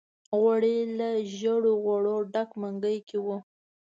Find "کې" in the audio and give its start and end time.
3.07-3.17